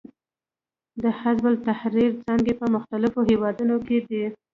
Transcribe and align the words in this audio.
د 1.01 1.03
حزب 1.19 1.45
التحریر 1.53 2.11
څانګې 2.25 2.53
په 2.59 2.65
مختلفو 2.75 3.19
هېوادونو 3.29 3.75
کې 3.87 3.97
دي. 4.09 4.23